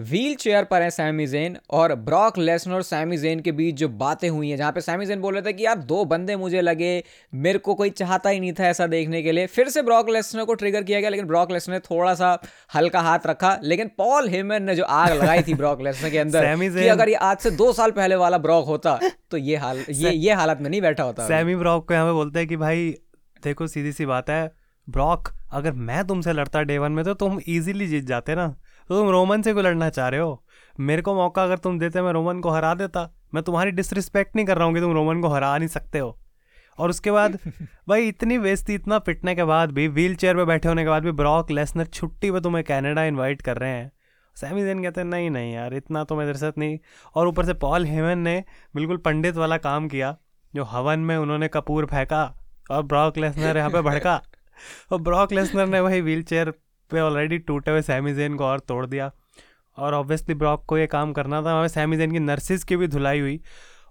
[0.00, 3.88] व्हील चेयर पर है सैमी जेन और ब्रॉक लेसन और सैमी जेन के बीच जो
[3.88, 6.60] बातें हुई हैं जहाँ पे सैमी जेन बोल रहे थे कि यार दो बंदे मुझे
[6.60, 10.10] लगे मेरे को कोई चाहता ही नहीं था ऐसा देखने के लिए। फिर से ब्रॉक
[10.10, 12.38] लेसनर को ट्रिगर किया गया लेकिन ब्रॉक लेसनर ने थोड़ा सा
[12.74, 16.56] हल्का हाथ रखा लेकिन पॉल हेमन ने जो आग लगाई थी ब्रॉक लेसनर के अंदर
[16.56, 18.98] कि अगर ये आज से दो साल पहले वाला ब्रॉक होता
[19.30, 22.12] तो ये हाल ये ये हालत में नहीं बैठा होता। सैमी ब्रॉक को यहाँ पे
[22.12, 22.94] बोलते हैं कि भाई
[23.44, 24.52] देखो सीधी सी बात है
[24.88, 28.54] ब्रॉक अगर मैं तुमसे लड़ता डे वन में तो तुम इजीली जीत जाते ना।
[28.88, 30.44] तो तुम रोमन से क्यों लड़ना चाह रहे हो?
[30.80, 34.46] मेरे को मौका अगर तुम देते मैं रोमन को हरा देता। मैं तुम्हारी डिसरिस्पेक्ट नहीं
[34.46, 36.18] कर रहा हूँ कि तुम रोमन को हरा नहीं सकते हो।
[36.78, 37.38] और उसके बाद
[37.88, 41.02] भाई इतनी बेजती इतना पिटने के बाद भी व्हील चेयर पर बैठे होने के बाद
[41.02, 43.92] भी ब्रॉक लेसनर छुट्टी पर तुम्हें कैनेडा इन्वाइट कर रहे हैं।
[44.36, 46.78] सैमी जैन कहते हैं नहीं नहीं यार इतना तो मेरे साथ नहीं।
[47.14, 50.16] और ऊपर से पॉल हेमन ने बिल्कुल पंडित वाला काम किया
[50.54, 52.22] जो हवन में उन्होंने कपूर फेंका
[52.70, 54.22] और ब्रॉक लेसनर यहाँ पे भड़का।
[54.92, 56.52] और ब्रॉक लेसनर ने वही व्हील चेयर
[56.90, 59.10] पे ऑलरेडी टूटे हुए सैमी जेन को और तोड़ दिया।
[59.78, 62.86] और ऑब्वियसली ब्रॉक को ये काम करना था, वहाँ सैमी जेन की नर्सिस की भी
[62.88, 63.40] धुलाई हुई।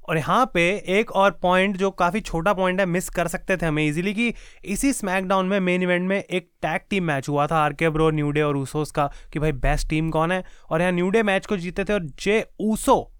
[0.04, 3.66] और यहाँ पे एक और पॉइंट जो काफ़ी छोटा पॉइंट है मिस कर सकते थे
[3.66, 4.34] हमें इजीली कि
[4.66, 8.10] इसी स्मैकडाउन में मेन इवेंट में एक टैग टीम मैच हुआ था आर के ब्रो
[8.12, 10.44] न्यूडे और ऊसोस का, कि भाई बेस्ट टीम कौन है?
[10.70, 13.12] और यहाँ न्यू डे मैच को जीते थे और जे ऊसो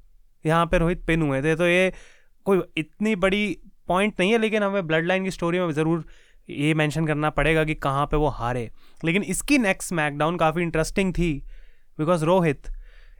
[0.46, 1.92] यहाँ पे रोहित पिन हुए थे। तो ये
[2.46, 3.58] कोई इतनी बड़ी
[3.88, 6.06] पॉइंट नहीं है, लेकिन हमें ब्लड लाइन की स्टोरी में ज़रूर
[6.50, 8.70] ये मेंशन करना पड़ेगा कि कहाँ पे वो हारे।
[9.06, 11.34] लेकिन इसकी नेक्स्ट स्मैकडाउन काफ़ी इंटरेस्टिंग थी
[12.00, 12.68] बिकॉज़ रोहित,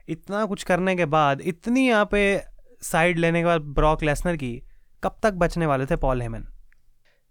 [0.08, 2.42] इतना कुछ करने के बाद, इतनी यहाँ पे
[2.82, 4.62] साइड लेने के बाद ब्रॉक लेसनर की,
[5.02, 6.46] कब तक बचने वाले थे पॉल हेमन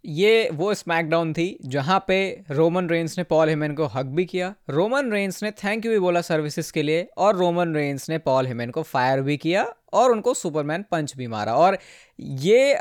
[0.05, 4.53] ये वो स्मैकडाउन थी, जहाँ पे रोमन रेंस ने पॉल हेमन को हक भी किया।
[4.69, 8.47] रोमन रेंस ने थैंक यू भी बोला सर्विसेज़ के लिए, और रोमन रेंस ने पॉल
[8.47, 11.77] हेमन को फायर भी किया, और उनको सुपरमैन पंच भी मारा। और
[12.19, 12.77] ये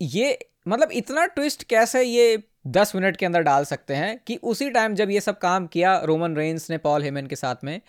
[0.00, 4.70] ये मतलब इतना ट्विस्ट कैसे ये दस मिनट के अंदर डाल सकते हैं कि उसी
[4.70, 7.80] टाइम जब ये सब काम किया रोमन रेंस ने पॉल हेमन के साथ में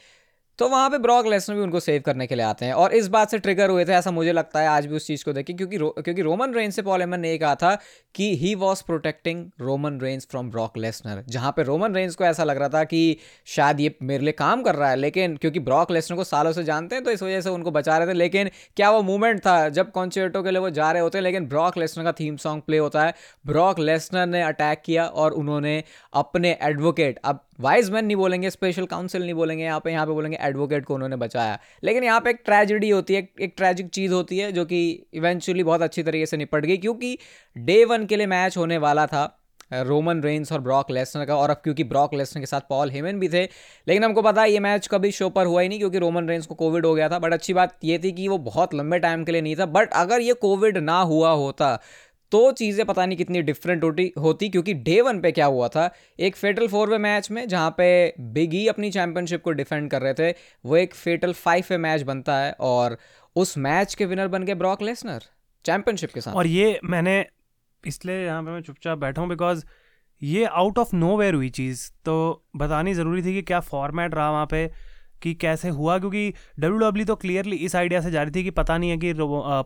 [0.60, 3.08] तो वहाँ पे ब्रॉक लेसनर भी उनको सेव करने के लिए आते हैं। और इस
[3.08, 5.56] बात से ट्रिगर हुए थे ऐसा मुझे लगता है आज भी उस चीज़ को देखें
[5.58, 7.78] क्योंकि रो, क्योंकि रोमन रेंज से पॉल एमन ने कहा था
[8.16, 12.44] कि he was protecting Roman Reigns from Brock Lesnar जहाँ पे रोमन रेंज को ऐसा
[12.44, 15.92] लग रहा था कि शायद ये मेरे लिए काम कर रहा है लेकिन क्योंकि ब्रॉक
[15.92, 18.50] लेसनर को सालों से जानते हैं तो इस वजह से उनको बचा रहे थे लेकिन
[18.76, 19.70] क्या वो मूवमेंट था?
[19.70, 22.62] जब कॉन्सर्टो के लिए वो जा रहे होते हैं लेकिन ब्रॉक लेसनर का थीम सॉन्ग
[22.62, 23.14] प्ले होता है।
[23.46, 25.84] ब्रॉक लेसनर ने अटैक किया और उन्होंने
[26.14, 30.12] अपने एडवोकेट अब वाइज मैन नहीं बोलेंगे स्पेशल काउंसिल नहीं बोलेंगे, यहाँ पे यहाँ पे
[30.12, 34.14] बोलेंगे एडवोकेट को उन्होंने बचाया। लेकिन यहाँ पे एक ट्रेजिडी होती है, एक ट्रेजिक चीज़
[34.14, 37.18] होती है, जो कि इवेंचुअली बहुत अच्छी तरीके से निपट गई, क्योंकि
[37.56, 39.34] डे वन के लिए मैच होने वाला था
[39.72, 43.20] रोमन रेंस और ब्रॉक लेसनर का, और अब क्योंकि ब्रॉक लेसनर के साथ पॉल हेमन
[43.20, 43.44] भी थे,
[43.88, 46.46] लेकिन हमको पता है ये मैच कभी शो पर हुआ ही नहीं, क्योंकि रोमन रेंस
[46.46, 49.24] को कोविड हो गया था बट अच्छी बात ये थी कि वो बहुत लंबे टाइम
[49.24, 51.80] के लिए नहीं था बट अगर ये कोविड ना हुआ होता
[52.32, 55.90] तो चीज़ें पता नहीं कितनी डिफरेंट होती होती, क्योंकि डे वन पे क्या हुआ था?
[56.20, 60.02] एक फेटल फोर वे मैच में, जहाँ पे बिग ई अपनी चैंपियनशिप को डिफेंड कर
[60.02, 60.32] रहे थे,
[60.66, 62.98] वो एक फेटल फाइव वे मैच बनता है और
[63.36, 65.24] उस मैच के विनर बन गए ब्रॉक लेसनर
[65.66, 67.26] चैंपियनशिप के साथ। और ये मैंने
[67.84, 69.64] इसलिए यहाँ पे मैं चुपचाप बैठा हूँ बिकॉज़
[70.22, 74.48] ये आउट ऑफ़ नो हुई चीज़। तो बतानी ज़रूरी थी कि क्या फॉर्मेट रहा वहाँ
[74.52, 74.66] पे
[75.22, 75.98] कि कैसे हुआ?
[76.00, 78.90] क्योंकि डब्ल्यू डब्ल्यू e तो क्लियरली इस आइडिया से जा रही थी कि पता नहीं
[78.90, 79.14] है कि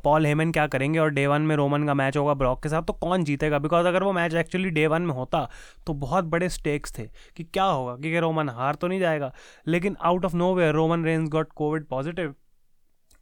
[0.03, 2.83] पॉल हेमन क्या करेंगे और डे वन में रोमन का मैच होगा ब्रॉक के साथ
[2.83, 3.59] तो कौन जीतेगा?
[3.59, 5.47] बिकॉज़ अगर वो मैच एक्चुअली डे वन में होता
[5.87, 7.95] तो बहुत बड़े स्टेक्स थे कि क्या होगा?
[7.95, 9.33] क्योंकि रोमन हार तो नहीं जाएगा।
[9.67, 12.33] लेकिन out of nowhere Roman Reigns got covid positive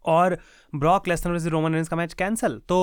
[0.06, 0.38] और
[0.74, 2.80] ब्रॉक लेसनर रोमन रेंज का मैच कैंसिल तो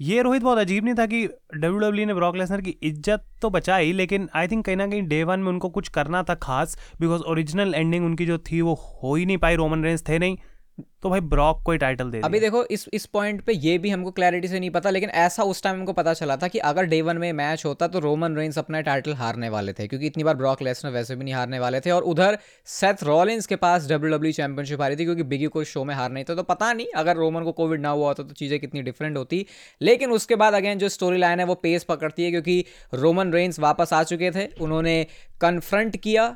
[0.00, 3.24] ये रोहित बहुत अजीब नहीं था कि डब्ल्यू डब्ल्यू e ने ब्रॉक लेसनर की इज़्ज़त
[3.42, 6.34] तो बचाई, लेकिन आई थिंक कहीं ना कहीं डे वन में उनको कुछ करना था
[6.42, 10.18] खास बिकॉज़ ओरिजिनल एंडिंग उनकी जो थी वो हो ही नहीं पाई रोमन रेंज थे
[10.18, 10.36] नहीं।
[10.78, 13.90] तो भाई ब्रॉक को ही टाइटल दे अभी देखो इस इस पॉइंट पे ये भी
[13.90, 16.84] हमको क्लैरिटी से नहीं पता लेकिन ऐसा उस टाइम हमको पता चला था कि अगर
[16.84, 20.24] डे वन में मैच होता तो रोमन रेंस अपना टाइटल हारने वाले थे क्योंकि इतनी
[20.24, 23.88] बार ब्रॉक लेसनर वैसे भी नहीं हारने वाले थे और उधर सेथ रॉलिंस के पास
[23.90, 26.42] डब्ल्यू डब्ल्यू चैंपियनशिप आ रही थी क्योंकि बिगी को शो में हार नहीं था। तो
[26.42, 29.44] पता नहीं अगर रोमन को कोविड ना हुआ होता तो चीज़ें कितनी डिफरेंट होती।
[29.80, 33.58] लेकिन उसके बाद अगेन जो स्टोरी लाइन है वो पेस पकड़ती है क्योंकि रोमन रेंस
[33.60, 35.06] वापस आ चुके थे उन्होंने
[35.40, 36.34] कन्फ्रंट किया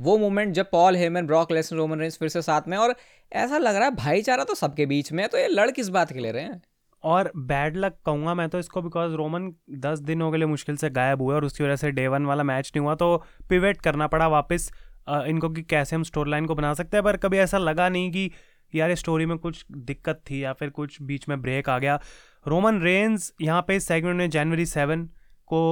[0.00, 2.94] वो मोमेंट जब Paul Heyman Brock Lesnar Roman Reigns फिर से साथ में और
[3.32, 6.12] ऐसा लग रहा है भाईचारा तो सबके बीच में है तो ये लड़ किस बात
[6.12, 6.60] के ले रहे हैं?
[7.02, 10.90] और बैड लक कहूँगा मैं तो इसको बिकॉज़ रोमन दस दिनों के लिए मुश्किल से
[10.90, 13.16] गायब हुए और उसकी वजह से डे वन वाला मैच नहीं हुआ तो
[13.48, 14.70] पिवेट करना पड़ा वापस
[15.08, 18.10] इनको कि कैसे हम स्टोरी लाइन को बना सकते हैं, पर कभी ऐसा लगा नहीं
[18.10, 18.30] कि
[18.74, 22.00] यार स्टोरी में कुछ दिक्कत थी या फिर कुछ बीच में ब्रेक आ गया।
[22.48, 25.04] रोमन रेंज यहाँ पे इस सेगमेंट में जनवरी सेवन
[25.46, 25.62] को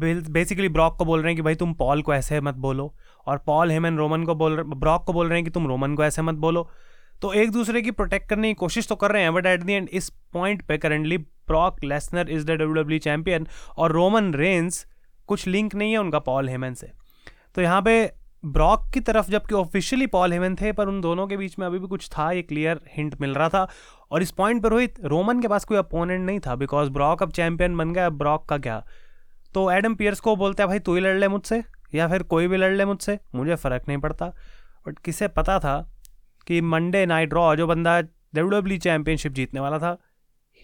[0.00, 2.92] बेसिकली ब्रॉक को बोल रहे हैं कि भाई तुम पॉल को ऐसे मत बोलो।
[3.26, 6.04] और पॉल हेमन रोमन को बोल ब्रॉक को बोल रहे हैं कि तुम रोमन को
[6.04, 6.68] ऐसे मत बोलो।
[7.22, 9.72] तो एक दूसरे की प्रोटेक्ट करने की कोशिश तो कर रहे हैं बट एट दी
[9.72, 13.46] एंड इस पॉइंट पे currently Brock Lesnar is the W W champion
[13.78, 14.86] और रोमन रेंस
[15.28, 16.90] कुछ लिंक नहीं है उनका पॉल हेमन से।
[17.54, 18.12] तो यहाँ पे
[18.44, 21.78] ब्रॉक की तरफ़ जबकि ऑफिशियली पॉल हेमन थे, पर उन दोनों के बीच में अभी
[21.78, 23.68] भी कुछ था, ये क्लियर हिंट मिल रहा था।
[24.10, 27.32] और इस पॉइंट पर रोहित रोमन के पास कोई अपोनेंट नहीं था बिकॉज़ ब्रॉक अब
[27.32, 28.82] चैंपियन बन गया ब्रॉक का क्या?
[29.58, 32.48] तो एडम पियर्स को बोलता है, भाई, तू ही लड़ ले मुझसे, या फिर कोई
[32.48, 34.26] भी लड़ ले मुझसे, मुझे फ़र्क नहीं पड़ता।
[34.88, 35.92] बट किसे पता था
[36.46, 39.98] कि मंडे नाइट रॉ जो बंदा डब्ल्यू डब्ल्यू चैम्पियनशिप जीतने वाला था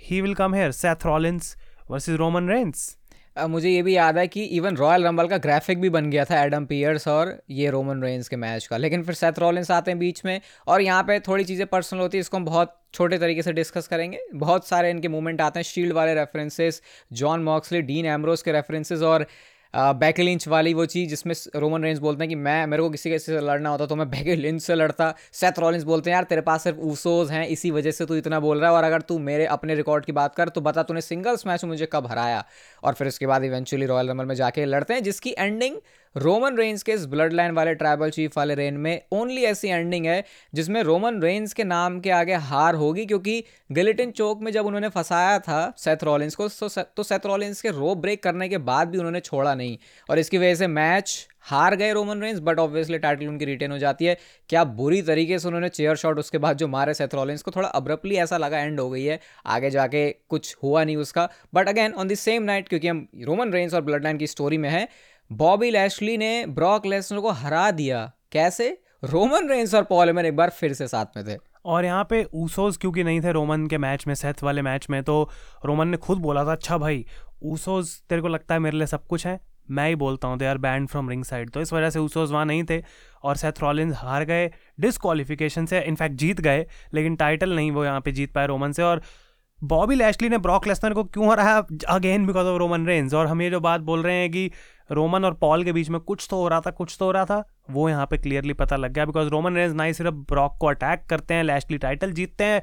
[0.02, 1.56] he will come here Seth Rollins
[1.90, 2.98] versus Roman Reigns
[3.36, 6.42] मुझे ये भी याद है कि इवन रॉयल रंबल का ग्राफिक भी बन गया था
[6.42, 9.98] एडम पियर्स और ये रोमन रेंस के मैच का। लेकिन फिर सेथ रॉलिंस आते हैं
[9.98, 13.42] बीच में और यहाँ पे थोड़ी चीज़ें पर्सनल होती है, इसको हम बहुत छोटे तरीके
[13.42, 16.80] से डिस्कस करेंगे। बहुत सारे इनके मूवमेंट आते हैं शील्ड वाले references
[17.12, 19.26] Jon Moxley Dean Ambrose के रेफरेंसेस और
[19.74, 23.10] बैके लिंच वाली वो चीज़ जिसमें रोमन रेंज बोलते हैं कि मैं, मेरे को किसी
[23.10, 26.24] किसी से लड़ना होता तो मैं बैक लिंच से लड़ता। सेथ रॉलिंस बोलते हैं, यार,
[26.24, 29.00] तेरे पास सिर्फ़ ऊसोज हैं, इसी वजह से तू इतना बोल रहा है और अगर
[29.00, 32.06] तू मेरे, अपने रिकॉर्ड की बात कर तो बता तूने सिंगल्स मैच में मुझे कब
[32.06, 32.44] हराया?
[32.82, 35.76] और फिर उसके बाद इवेंचुअली रॉयल रमल में जाके लड़ते हैं, जिसकी एंडिंग
[36.16, 40.06] रोमन रेंज के इस ब्लड लाइन वाले ट्राइबल चीफ वाले रेन में ओनली ऐसी एंडिंग
[40.06, 40.24] है,
[40.54, 44.88] जिसमें रोमन रेंस के नाम के आगे हार होगी, क्योंकि गिलिटिन चौक में जब उन्होंने
[44.88, 46.04] फंसाया था सेथ
[46.36, 49.76] को तो सेथ रॉलिंस के रोप ब्रेक करने के बाद भी उन्होंने छोड़ा नहीं।
[50.08, 53.78] और इसकी वजह से मैच हार गए Roman Reigns but obviously title उनकी रिटेन हो
[53.78, 54.16] जाती है।
[54.50, 57.68] क्या बुरी तरीके से उन्होंने चेयर शॉट उसके बाद जो मारे सेथ रॉलिंस को, थोड़ा
[57.68, 61.92] अब्रप्टली ऐसा लगा एंड हो गई है। आगे जाके कुछ हुआ नहीं उसका। But again
[61.92, 64.88] on the same night क्योंकि हम रोमन रेंस और ब्लड लाइन की स्टोरी में है
[65.30, 68.68] बॉबी लैशली ने ब्रॉक लेसनर को हरा दिया। कैसे?
[69.04, 72.76] रोमन रेंस और पॉलेमन एक बार फिर से साथ में थे। और यहाँ पे ऊसोज
[72.76, 75.30] क्योंकि नहीं थे रोमन के मैच में, सेथ वाले मैच में तो
[75.64, 77.04] रोमन ने खुद बोला था अच्छा भाई
[77.42, 79.38] ऊसोज तेरे को लगता है मेरे लिए सब कुछ है?
[79.70, 82.44] मैं ही बोलता हूँ they are banned from ringside तो इस वजह से ऊसोज वहाँ
[82.46, 82.82] नहीं थे
[83.24, 88.00] और सेथ रॉलिन्स हार गए डिसक्वालिफिकेशन से इनफैक्ट जीत गए, लेकिन टाइटल नहीं वो यहाँ
[88.00, 89.02] पे जीत पाए रोमन से। और
[89.60, 91.56] बॉबी लैशली ने ब्रॉक लेसनर को क्यों हराया?
[91.88, 94.50] Again because of Roman Reigns और हम ये जो बात बोल रहे हैं कि
[94.90, 97.24] रोमन और पॉल के बीच में कुछ तो हो रहा था, कुछ तो हो रहा
[97.24, 100.56] था। वो यहाँ पे क्लियरली पता लग गया बिकॉज़ रोमन रेंज ना ही सिर्फ़ ब्रॉक
[100.60, 102.62] को अटैक करते हैं लैशली टाइटल जीतते हैं।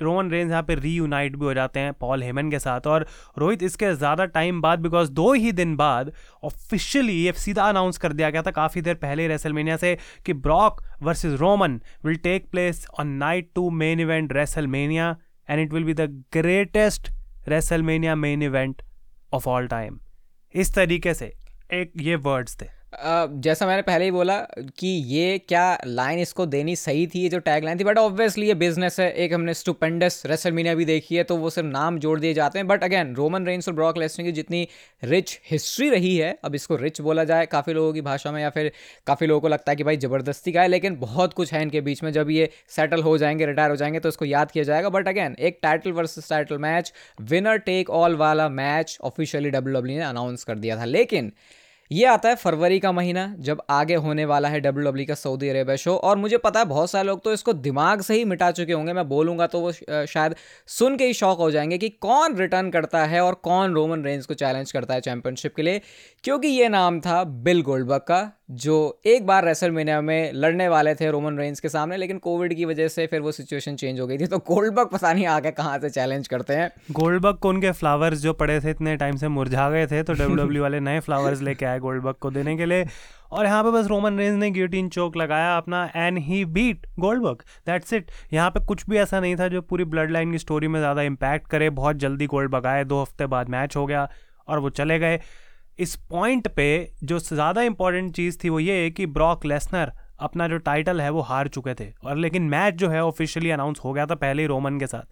[0.00, 3.06] रोमन रेंज यहाँ पे रीयूनाइट भी हो जाते हैं पॉल हेमन के साथ और
[3.38, 6.12] रोहित इसके ज़्यादा टाइम बाद बिकॉज़ दो ही दिन बाद
[6.44, 10.80] ऑफिशियली ये सीधा अनाउंस कर दिया गया था काफ़ी देर पहले रेसलमेनिया से कि Brock
[11.02, 15.16] versus Roman will take place on night two main event WrestleMania
[15.48, 17.10] and it will be the greatest
[17.48, 18.82] WrestleMania main event
[19.32, 19.98] of all time
[20.54, 21.32] इस तरीके से
[21.72, 24.36] एक ये वर्ड्स थे। जैसा मैंने पहले ही बोला
[24.78, 28.46] कि ये क्या लाइन इसको देनी सही थी, ये जो टैग लाइन थी बट ऑब्वियसली
[28.48, 32.18] ये बिज़नेस है। एक हमने स्टूपेंडस रेसलमीनिया भी देखी है तो वो सिर्फ़ नाम जोड़
[32.20, 34.66] दिए जाते हैं। बट अगेन रोमन रेंस और ब्रॉक लेसनर की जितनी
[35.02, 38.50] रिच हिस्ट्री रही है, अब इसको रिच बोला जाए काफ़ी लोगों की भाषा में या
[38.50, 38.70] फिर
[39.06, 41.80] काफ़ी लोगों को लगता है कि भाई ज़बरदस्ती का है, लेकिन बहुत कुछ है इनके
[41.80, 44.88] बीच में। जब ये सेटल हो जाएँगे रिटायर हो जाएँगे तो इसको याद किया जाएगा।
[44.90, 50.00] बट अगेन एक title versus title match winner take all वाला मैच ऑफिशियली डब्ल्यू ने
[50.02, 51.32] अनाउंस कर दिया था। लेकिन
[51.92, 55.48] ये आता है फरवरी का महीना, जब आगे होने वाला है डब्ल्यू डब्ल्यू का सऊदी
[55.48, 58.50] अरेबिया शो। और मुझे पता है बहुत सारे लोग तो इसको दिमाग से ही मिटा
[58.50, 60.34] चुके होंगे, मैं बोलूँगा तो वो शायद
[60.68, 64.26] सुन के ही शौक हो जाएँगे कि कौन रिटर्न करता है और कौन रोमन रेंज
[64.26, 65.80] को चैलेंज करता है चैंपियनशिप के लिए।
[66.24, 68.20] क्योंकि ये नाम था बिल गोल्डबर्ग का
[68.52, 72.64] जो एक बार रेसलमेनिया में लड़ने वाले थे रोमन रेंज के सामने लेकिन कोविड की
[72.64, 75.78] वजह से फिर वो सिचुएशन चेंज हो गई थी। तो गोल्डबर्ग पता नहीं आगे कहाँ
[75.78, 79.68] से चैलेंज करते हैं। गोल्डबर्ग को उनके फ्लावर्स जो पड़े थे इतने टाइम से मुरझा
[79.70, 82.86] गए थे तो डब्ल्यू वाले नए फ्लावर्स लेके आए गोल्डबर्ग को देने के लिए।
[83.32, 87.42] और यहाँ पे बस रोमन रेंज ने गियोटिन चौक लगाया अपना and he beat Goldberg
[87.66, 90.68] that's it यहाँ पे कुछ भी ऐसा नहीं था जो पूरी ब्लड लाइन की स्टोरी
[90.68, 94.08] में ज़्यादा इम्पैक्ट करे। बहुत जल्दी गोल्डबर्ग आए दो हफ़्ते बाद मैच हो गया
[94.48, 95.20] और वो चले गए।
[95.78, 100.58] इस पॉइंट पे जो ज़्यादा इंपॉर्टेंट चीज़ थी वो ये कि ब्रॉक लेसनर अपना जो
[100.58, 104.06] टाइटल है वो हार चुके थे और लेकिन मैच जो है ऑफिशियली अनाउंस हो गया
[104.06, 105.02] था पहले ही रोमन के साथ।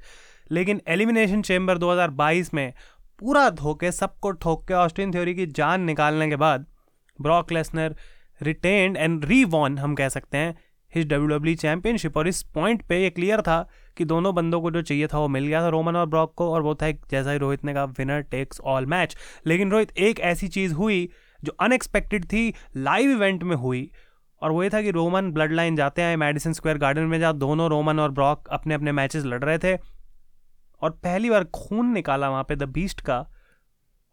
[0.53, 2.73] लेकिन एलिमिनेशन चेम्बर 2022 में
[3.19, 6.67] पूरा धोके सबको ठोक के ऑस्ट्रेन थ्योरी की जान निकालने के बाद
[7.21, 7.97] Brock Lesnar
[8.43, 9.43] retained and re
[9.81, 10.59] हम कह सकते हैं
[10.95, 14.71] हिज डब्ल्यू डब्ल्यू चैंपियनशिप और इस पॉइंट पे ये क्लियर था कि दोनों बंदों को
[14.71, 17.31] जो चाहिए था वो मिल गया था रोमन और ब्रॉक को और वो था जैसा
[17.31, 21.09] ही रोहित ने कहा विनर टेक्स ऑल मैच लेकिन रोहित, एक ऐसी चीज़ हुई
[21.45, 23.91] जो अनएक्सपेक्टेड थी लाइव इवेंट में हुई
[24.43, 27.37] और वो ये था कि रोमन ब्लड लाइन जाते हैं मेडिसन स्क्वायर गार्डन में जहाँ
[27.39, 29.77] दोनों रोमन और ब्रॉक अपने अपने मैचेस लड़ रहे थे
[30.83, 33.27] और पहली बार खून निकाला वहाँ पे द बीस्ट का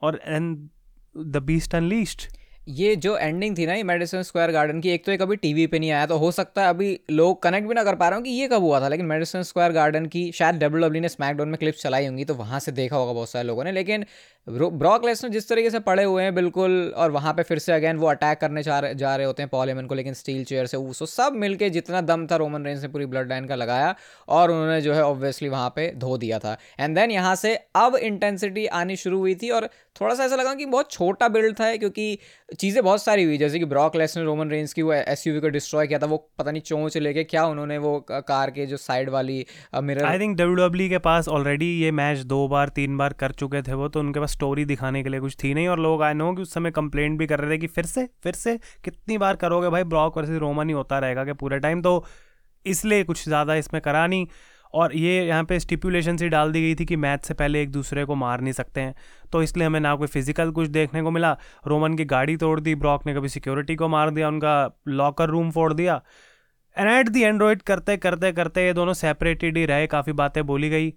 [0.02, 0.70] और एंड
[1.18, 2.28] द बीस्ट अनलीस्ट
[2.68, 5.66] ये जो एंडिंग थी ना ये मेडिसन स्क्वायर गार्डन की, एक तो ये कभी टीवी
[5.68, 8.18] पे नहीं आया तो हो सकता है अभी लोग कनेक्ट भी ना कर पा रहे
[8.18, 11.10] हो कि ये कब हुआ था, लेकिन मेडिसन स्क्वायर गार्डन की शायद डब्ल्यू डब्ल्यू ने
[11.10, 14.06] स्मैकडाउन में क्लिप्स चलाई होंगी तो वहाँ से देखा होगा बहुत सारे लोगों ने, लेकिन
[14.48, 17.98] ब्रॉक लेसनर जिस तरीके से पड़े हुए हैं बिल्कुल, और वहाँ पर फिर से अगेन
[17.98, 20.78] वो अटैक करने जा रहे जा रहे होते हैं पॉल को, लेकिन स्टील चेयर से
[20.78, 23.96] ऊसो सब मिलके जितना दम था रोमन रेंज ने पूरी ब्लड लाइन का लगाया,
[24.28, 27.96] और उन्होंने जो है ऑब्वियसली वहाँ पर धो दिया था। एंड देन यहाँ से अब
[27.98, 29.70] इंटेंसिटी आनी शुरू हुई थी, और
[30.02, 32.18] थोड़ा सा ऐसा लगा कि बहुत छोटा बिल्ड था क्योंकि
[32.60, 35.88] चीज़ें बहुत सारी हुई, जैसे कि ब्रॉक लेसनर रोमन रेंज की वो एसयूवी को डिस्ट्रॉय
[35.88, 39.46] किया था, वो पता नहीं चोंच लेके क्या उन्होंने वो कार के जो साइड वाली
[39.84, 43.62] मिरर आई थिंक डब्ल्यू के पास ऑलरेडी ये मैच दो बार, तीन बार कर चुके
[43.62, 46.14] थे वो तो उनके पास स्टोरी दिखाने के लिए कुछ थी नहीं, और लोग आए
[46.16, 49.18] नो कि उस समय कंप्लेंट भी कर रहे थे कि फिर से फिर से कितनी
[49.18, 52.04] बार करोगे भाई ब्रॉक वर्सेस रोमन ही होता रहेगा कि पूरे टाइम तो
[52.66, 54.28] इसलिए कुछ ज़्यादा इसमें करा नहीं।
[54.74, 57.72] और ये यहाँ पे स्टिपुलेशन सी डाल दी गई थी कि मैच से पहले एक
[57.72, 58.96] दूसरे को मार नहीं सकते हैं।
[59.32, 61.32] तो इसलिए हमें ना कोई फ़िज़िकल कुछ देखने को मिला।
[61.68, 65.52] रोमन की गाड़ी तोड़ दी, ब्रॉक ने कभी सिक्योरिटी को मार दिया, उनका लॉकर रूम
[65.52, 66.02] फोड़ दिया।
[66.78, 70.70] एंड एट दी एंड्रॉयड करते करते करते ये दोनों सेपरेटेड ही रहे, काफ़ी बातें बोली
[70.70, 70.94] गई।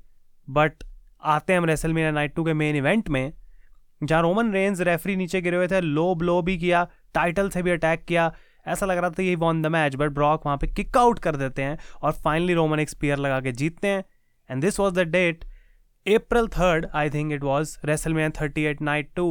[0.48, 0.85] बट
[1.24, 3.33] आते हैं हम रेसल मीना नाइट टू के मेन इवेंट में,
[4.00, 7.70] जहाँ रोमन रेंज रेफरी नीचे गिरे हुए थे लो ब्लो भी किया टाइटल से भी
[7.70, 8.33] अटैक किया।
[8.66, 11.37] ऐसा लग रहा था यही won the match but Brock वहाँ पे किक आउट कर
[11.37, 14.05] देते हैं और फाइनली रोमन एक लगा के जीतते हैं।
[14.51, 15.44] And this was the date
[16.07, 17.77] April third I think it was
[18.14, 19.27] WrestleMania thirty eight night two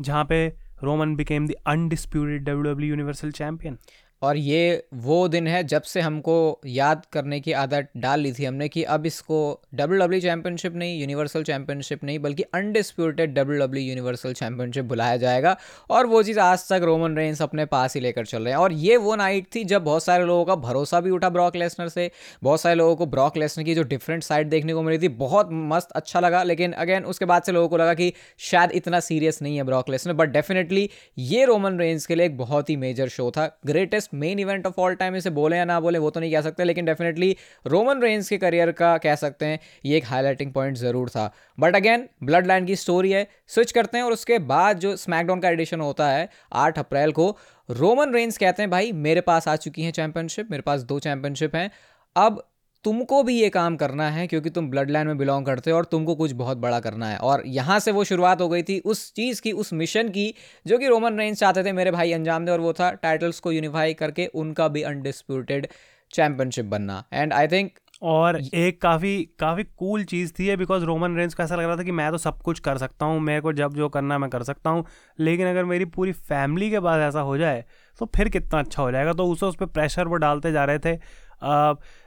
[0.00, 0.46] जहाँ पे
[0.84, 3.78] Roman became the undisputed W W universal champion
[4.22, 8.44] और ये वो दिन है जब से हमको याद करने की आदत डाल ली थी
[8.44, 9.38] हमने कि अब इसको
[9.74, 15.56] डब्ल्यू डब्ल्यू चैम्पियनशिप नहीं यूनिवर्सल चैम्पियनशिप नहीं, बल्कि undisputed W W universal championship बुलाया जाएगा।
[15.90, 18.72] और वो चीज़ आज तक रोमन रेंस अपने पास ही लेकर चल रहे हैं। और
[18.72, 22.10] ये वो नाइट थी जब बहुत सारे लोगों का भरोसा भी उठा ब्रॉक लेसनर से।
[22.42, 25.48] बहुत सारे लोगों को ब्रॉक लेसनर की जो डिफरेंट साइड देखने को मिली थी, बहुत
[25.52, 29.42] मस्त अच्छा लगा। लेकिन अगेन उसके बाद से लोगों को लगा कि शायद इतना सीरियस
[29.42, 33.08] नहीं है ब्रॉक लेसनर बट डेफिनेटली ये रोमन रेंस के लिए एक बहुत ही मेजर
[33.08, 36.20] शो था। Greatest main event of all time इसे बोले या ना बोले, वो तो
[36.20, 40.04] नहीं कह सकते, लेकिन डेफिनेटली रोमन रेंस के करियर का कह सकते हैं, ये एक
[40.06, 44.12] हाईलाइटिंग पॉइंट ज़रूर था। बट अगेन ब्लड लाइन की स्टोरी है स्विच करते हैं और
[44.12, 47.36] उसके बाद जो स्मैकडाउन का एडिशन होता है, आठ अप्रैल को
[47.68, 51.56] रोमन रेंस कहते हैं, भाई, मेरे पास आ चुकी है चैंपियनशिप मेरे पास दो चैंपियनशिप
[51.56, 51.70] हैं,
[52.16, 52.42] अब
[52.84, 55.84] तुमको भी ये काम करना है क्योंकि तुम ब्लड लाइन में बिलोंग करते हो और
[55.84, 59.12] तुमको कुछ बहुत बड़ा करना है। और यहाँ से वो शुरुआत हो गई थी उस
[59.14, 60.34] चीज़ की, उस मिशन की,
[60.66, 63.52] जो कि रोमन रेंज चाहते थे मेरे भाई अंजाम दे, और वो था टाइटल्स को
[63.52, 65.68] यूनिफाई करके उनका भी अनडिस्प्यूटेड
[66.10, 67.70] चैंपियनशिप बनना। एंड आई थिंक
[68.02, 71.82] और एक काफ़ी काफ़ी कूल चीज़ थी बिकॉज़ रोमन रेंज को ऐसा लग रहा था
[71.82, 74.42] कि मैं तो सब कुछ कर सकता हूँ, मेरे को जब जो करना मैं कर
[74.42, 74.84] सकता हूँ,
[75.18, 77.64] लेकिन अगर मेरी पूरी फैमिली के बाद ऐसा हो जाए
[77.98, 80.78] तो फिर कितना अच्छा हो जाएगा। तो उसे उस पर प्रेशर वो डालते जा रहे
[80.78, 80.98] थे।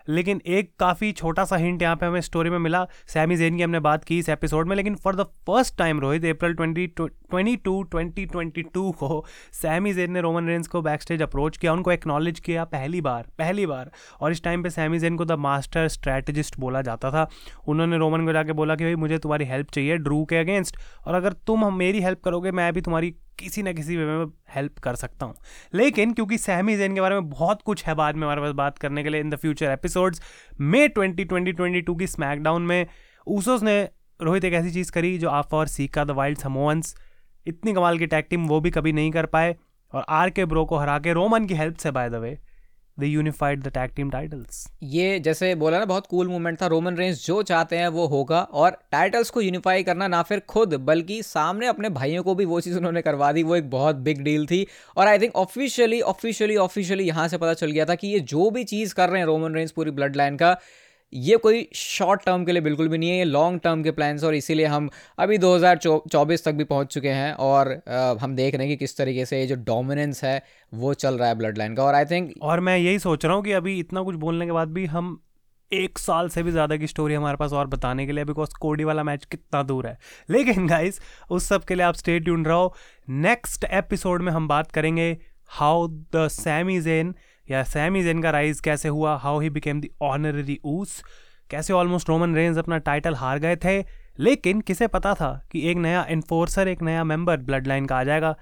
[0.07, 3.63] लेकिन एक काफ़ी छोटा सा हिंट यहाँ पे हमें स्टोरी में मिला। सैमी जेन की
[3.63, 7.55] हमने बात की इस एपिसोड में, लेकिन for the first time Rohit April twenty twenty
[7.57, 11.73] two twenty twenty two को सैमी जेन ने रोमन रेंस को बैक स्टेज अप्रोच किया,
[11.73, 13.91] उनको एक्नॉलेज किया पहली बार पहली बार।
[14.21, 17.27] और इस टाइम पे सैमी जेन को द मास्टर स्ट्रैटेजिस्ट बोला जाता था।
[17.67, 21.15] उन्होंने रोमन को जाके बोला कि भाई, मुझे तुम्हारी हेल्प चाहिए ड्रू के अगेंस्ट और
[21.15, 24.95] अगर तुम मेरी हेल्प करोगे, मैं भी तुम्हारी किसी ना किसी वे में हेल्प कर
[24.95, 25.35] सकता हूँ।
[25.73, 28.77] लेकिन क्योंकि सहमी जैन के बारे में बहुत कुछ है बाद में हमारे पास बात
[28.77, 30.21] करने के लिए in the future episodes
[30.61, 32.85] May twenty twenty twenty two की स्मैकडाउन में
[33.27, 33.89] ऊसोस ने
[34.21, 36.95] रोहित एक ऐसी चीज़ करी जो आप और सीका द वाइल्ड समोवंस
[37.47, 39.55] इतनी कमाल की टैग टीम वो भी कभी नहीं कर पाए।
[39.93, 42.37] और आर के ब्रो को हरा के रोमन की हेल्प से by the way
[42.97, 46.95] they unified the tag team titles ये जैसे बोला ना, बहुत कूल मूवमेंट था। रोमन
[46.95, 51.21] रेंस जो चाहते हैं वो होगा और टाइटल्स को यूनिफाई करना ना फिर खुद, बल्कि
[51.23, 54.45] सामने अपने भाइयों को भी वो चीज़ उन्होंने करवा दी। वो एक बहुत बिग डील
[54.45, 54.65] थी।
[54.97, 58.49] और I think officially officially officially यहाँ से पता चल गया था कि ये जो
[58.51, 60.57] भी चीज़ कर रहे हैं रोमन रेंस पूरी ब्लड लाइन का
[61.15, 64.23] ये कोई शॉर्ट टर्म के लिए बिल्कुल भी नहीं है, ये लॉन्ग टर्म के प्लान्स
[64.23, 67.71] और इसीलिए हम अभी 2024 तक भी पहुँच चुके हैं और
[68.21, 70.41] हम देख रहे हैं कि किस तरीके से ये जो डोमिनेंस है,
[70.73, 73.35] वो चल रहा है ब्लड लाइन का और आई थिंक और मैं यही सोच रहा
[73.35, 75.19] हूँ कि अभी इतना कुछ बोलने के बाद भी हम
[75.71, 78.83] एक साल से भी ज़्यादा की स्टोरी हमारे पास और बताने के लिए बिकॉज़ कोडी
[78.83, 79.97] वाला मैच कितना दूर है।
[80.29, 80.99] लेकिन गाइस
[81.31, 82.73] उस सब के लिए आप स्टे ट्यून रहो।
[83.09, 85.17] नेक्स्ट एपिसोड में हम बात करेंगे
[85.49, 87.13] हाउ द सैमीजेन
[87.47, 89.15] या सैमी जेन का राइज कैसे हुआ?
[89.15, 91.01] How he became the honorary Uso
[91.49, 93.79] कैसे ऑलमोस्ट रोमन रेंज अपना टाइटल हार गए थे?
[94.19, 98.03] लेकिन किसे पता था कि एक नया इन्फोर्सर एक नया मेंबर ब्लड लाइन का आ
[98.03, 98.35] जाएगा,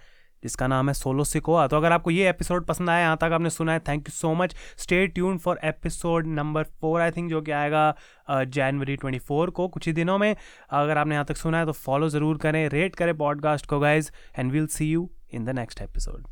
[0.43, 3.49] जिसका नाम है सोलो सिकोआ तो अगर आपको ये एपिसोड पसंद आया, यहाँ तक आपने
[3.49, 7.41] सुना है thank you so much stay tune for episode number four I think जो
[7.41, 7.93] कि आएगा
[8.31, 10.35] जनवरी ट्वेंटी फोर को, कुछ ही दिनों में।
[10.71, 14.11] अगर आपने यहाँ तक सुना है तो फॉलो ज़रूर करें रेट करें पॉडकास्ट को guys
[14.39, 16.31] and will see you in the next episode